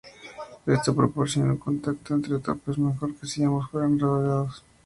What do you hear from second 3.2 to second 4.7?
si ambos fueran redondeados.